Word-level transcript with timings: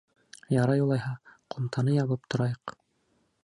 Ярай 0.53 0.81
улайһа, 0.85 1.11
ҡумтаны 1.55 1.95
ябып 1.99 2.27
торайыҡ. 2.35 2.79